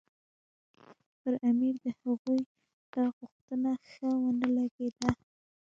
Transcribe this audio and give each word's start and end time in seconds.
پر 1.19 1.33
امیر 1.49 1.75
د 1.85 1.87
هغوی 2.01 2.39
دا 2.93 3.05
غوښتنه 3.17 3.71
ښه 3.89 4.09
ونه 4.23 4.47
لګېده. 4.57 5.09